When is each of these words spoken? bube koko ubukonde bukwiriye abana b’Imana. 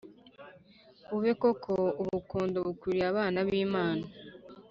bube 1.09 1.31
koko 1.41 1.73
ubukonde 2.01 2.57
bukwiriye 2.65 3.05
abana 3.11 3.39
b’Imana. 3.47 4.05